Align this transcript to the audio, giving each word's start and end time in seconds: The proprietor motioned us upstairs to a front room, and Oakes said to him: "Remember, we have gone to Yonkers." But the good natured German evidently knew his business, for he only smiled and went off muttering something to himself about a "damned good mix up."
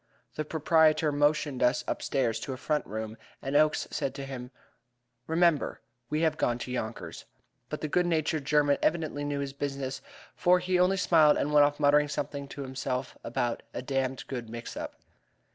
The 0.33 0.43
proprietor 0.43 1.11
motioned 1.11 1.61
us 1.61 1.83
upstairs 1.87 2.39
to 2.39 2.53
a 2.53 2.57
front 2.57 2.87
room, 2.87 3.17
and 3.39 3.55
Oakes 3.55 3.87
said 3.91 4.15
to 4.15 4.25
him: 4.25 4.49
"Remember, 5.27 5.79
we 6.09 6.21
have 6.21 6.37
gone 6.39 6.57
to 6.57 6.71
Yonkers." 6.71 7.25
But 7.69 7.81
the 7.81 7.87
good 7.87 8.07
natured 8.07 8.43
German 8.45 8.79
evidently 8.81 9.23
knew 9.23 9.41
his 9.41 9.53
business, 9.53 10.01
for 10.35 10.57
he 10.57 10.79
only 10.79 10.97
smiled 10.97 11.37
and 11.37 11.53
went 11.53 11.67
off 11.67 11.79
muttering 11.79 12.07
something 12.07 12.47
to 12.47 12.63
himself 12.63 13.15
about 13.23 13.61
a 13.75 13.83
"damned 13.83 14.25
good 14.25 14.49
mix 14.49 14.75
up." 14.75 14.95